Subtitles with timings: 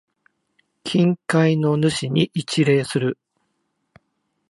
[0.83, 3.19] 近海の主に一礼する。